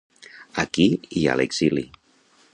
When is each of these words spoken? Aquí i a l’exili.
Aquí 0.63 0.87
i 1.21 1.23
a 1.35 1.37
l’exili. 1.43 1.87